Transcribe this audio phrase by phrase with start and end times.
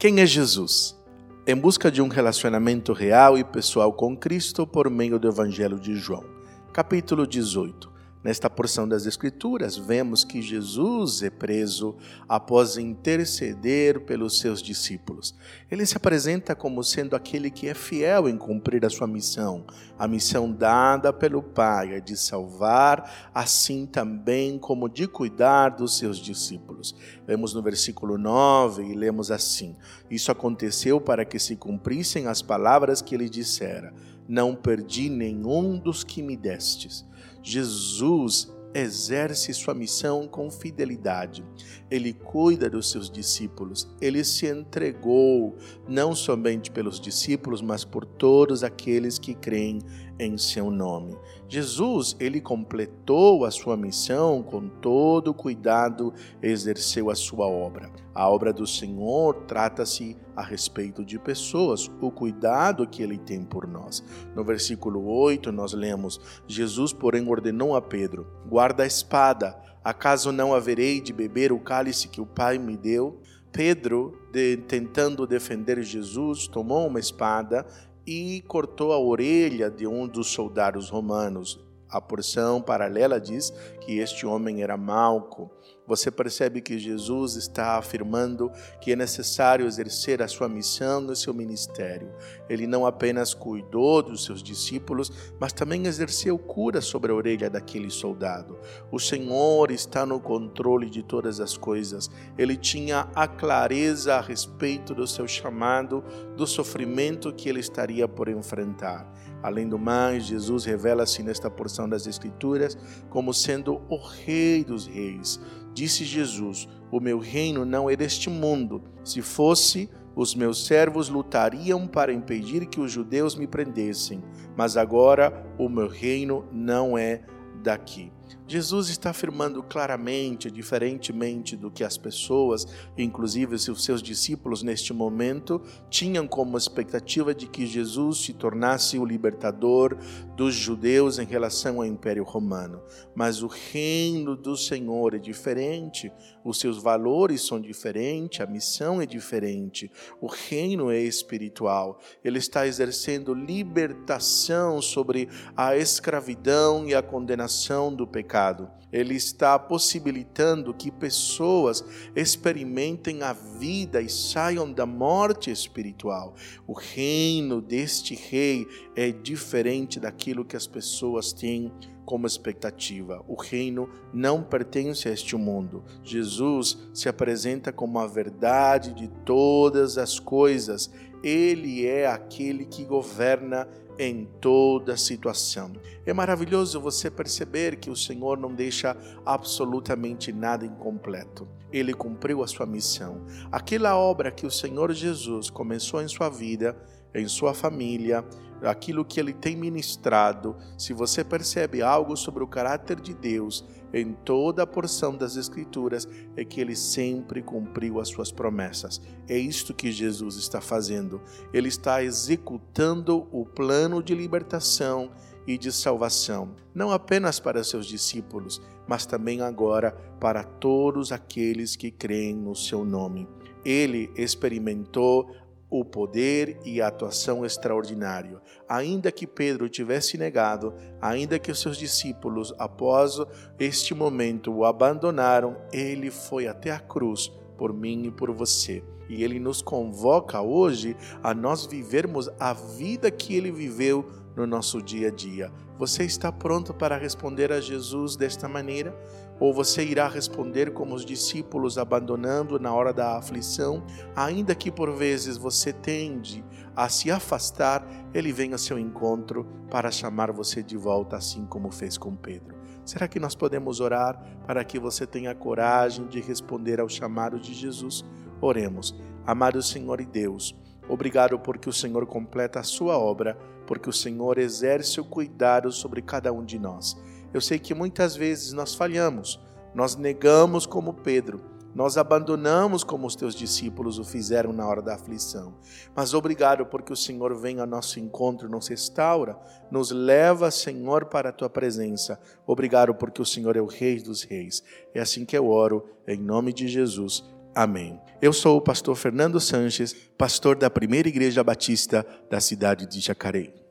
[0.00, 0.98] Quem é Jesus?
[1.46, 5.94] Em busca de um relacionamento real e pessoal com Cristo por meio do Evangelho de
[5.94, 6.24] João.
[6.72, 7.89] Capítulo 18.
[8.22, 11.96] Nesta porção das Escrituras, vemos que Jesus é preso
[12.28, 15.34] após interceder pelos seus discípulos.
[15.70, 19.64] Ele se apresenta como sendo aquele que é fiel em cumprir a sua missão,
[19.98, 26.18] a missão dada pelo Pai, é de salvar, assim também como de cuidar dos seus
[26.18, 26.94] discípulos.
[27.26, 29.74] Vemos no versículo 9 e lemos assim:
[30.10, 33.94] Isso aconteceu para que se cumprissem as palavras que ele dissera:
[34.30, 37.04] Não perdi nenhum dos que me destes.
[37.42, 41.44] Jesus exerce sua missão com fidelidade.
[41.90, 43.92] Ele cuida dos seus discípulos.
[44.00, 45.56] Ele se entregou
[45.88, 49.80] não somente pelos discípulos, mas por todos aqueles que creem
[50.20, 51.16] em seu nome.
[51.48, 56.12] Jesus, ele completou a sua missão com todo cuidado,
[56.42, 57.90] exerceu a sua obra.
[58.14, 63.66] A obra do Senhor trata-se a respeito de pessoas, o cuidado que ele tem por
[63.66, 64.04] nós.
[64.36, 70.54] No versículo 8, nós lemos: Jesus, porém, ordenou a Pedro: guarda a espada, acaso não
[70.54, 73.20] haverei de beber o cálice que o Pai me deu?
[73.52, 77.66] Pedro, de, tentando defender Jesus, tomou uma espada
[78.12, 81.60] e cortou a orelha de um dos soldados romanos.
[81.88, 83.50] A porção paralela diz
[83.82, 85.48] que este homem era Malco.
[85.90, 91.34] Você percebe que Jesus está afirmando que é necessário exercer a sua missão no seu
[91.34, 92.12] ministério.
[92.48, 97.90] Ele não apenas cuidou dos seus discípulos, mas também exerceu cura sobre a orelha daquele
[97.90, 98.56] soldado.
[98.88, 102.08] O Senhor está no controle de todas as coisas.
[102.38, 106.04] Ele tinha a clareza a respeito do seu chamado,
[106.36, 109.12] do sofrimento que ele estaria por enfrentar.
[109.42, 115.40] Além do mais, Jesus revela-se nesta porção das Escrituras como sendo o Rei dos Reis.
[115.80, 118.82] Disse Jesus: O meu reino não é deste mundo.
[119.02, 124.22] Se fosse, os meus servos lutariam para impedir que os judeus me prendessem,
[124.54, 127.22] mas agora o meu reino não é
[127.62, 128.12] daqui.
[128.46, 132.66] Jesus está afirmando claramente, diferentemente do que as pessoas,
[132.98, 139.04] inclusive os seus discípulos neste momento, tinham como expectativa de que Jesus se tornasse o
[139.04, 139.96] libertador
[140.36, 142.82] dos judeus em relação ao Império Romano.
[143.14, 146.10] Mas o reino do Senhor é diferente,
[146.44, 152.00] os seus valores são diferentes, a missão é diferente, o reino é espiritual.
[152.24, 158.70] Ele está exercendo libertação sobre a escravidão e a condenação do pecado pecado.
[158.92, 161.82] Ele está possibilitando que pessoas
[162.14, 166.34] experimentem a vida e saiam da morte espiritual.
[166.66, 171.72] O reino deste rei é diferente daquilo que as pessoas têm
[172.04, 173.24] como expectativa.
[173.26, 175.84] O reino não pertence a este mundo.
[176.02, 180.90] Jesus se apresenta como a verdade de todas as coisas.
[181.22, 183.68] Ele é aquele que governa
[183.98, 185.72] em toda situação.
[186.06, 191.46] É maravilhoso você perceber que o Senhor não deixa absolutamente nada incompleto.
[191.72, 193.24] Ele cumpriu a sua missão.
[193.52, 196.76] Aquela obra que o Senhor Jesus começou em sua vida,
[197.14, 198.24] em sua família,
[198.62, 204.12] aquilo que ele tem ministrado, se você percebe algo sobre o caráter de Deus em
[204.12, 209.00] toda a porção das Escrituras, é que ele sempre cumpriu as suas promessas.
[209.28, 211.20] É isto que Jesus está fazendo.
[211.52, 215.10] Ele está executando o plano de libertação
[215.46, 221.90] e de salvação, não apenas para seus discípulos, mas também agora para todos aqueles que
[221.90, 223.26] creem no seu nome.
[223.64, 225.34] Ele experimentou
[225.70, 228.40] o poder e a atuação extraordinário.
[228.68, 233.18] Ainda que Pedro tivesse negado, ainda que os seus discípulos, após
[233.58, 238.82] este momento, o abandonaram, ele foi até a cruz por mim e por você.
[239.08, 244.80] E ele nos convoca hoje a nós vivermos a vida que ele viveu no nosso
[244.80, 245.52] dia a dia.
[245.76, 248.94] Você está pronto para responder a Jesus desta maneira?
[249.40, 253.82] Ou você irá responder como os discípulos, abandonando na hora da aflição?
[254.14, 256.44] Ainda que por vezes você tende
[256.76, 261.72] a se afastar, ele vem ao seu encontro para chamar você de volta, assim como
[261.72, 262.60] fez com Pedro.
[262.84, 267.54] Será que nós podemos orar para que você tenha coragem de responder ao chamado de
[267.54, 268.04] Jesus?
[268.40, 268.94] Oremos.
[269.26, 270.56] Amado Senhor e Deus,
[270.88, 276.02] obrigado porque o Senhor completa a sua obra, porque o Senhor exerce o cuidado sobre
[276.02, 277.00] cada um de nós.
[277.32, 279.40] Eu sei que muitas vezes nós falhamos,
[279.74, 281.40] nós negamos como Pedro,
[281.74, 285.54] nós abandonamos como os teus discípulos o fizeram na hora da aflição.
[285.94, 289.38] Mas obrigado porque o Senhor vem ao nosso encontro, nos restaura,
[289.70, 292.20] nos leva, Senhor, para a tua presença.
[292.44, 294.64] Obrigado porque o Senhor é o Rei dos Reis.
[294.92, 297.24] É assim que eu oro, em nome de Jesus.
[297.54, 298.00] Amém.
[298.20, 303.69] Eu sou o pastor Fernando Sanches, pastor da Primeira Igreja Batista da cidade de Jacareí.